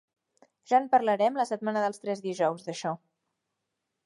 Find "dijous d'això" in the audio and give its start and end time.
2.27-2.97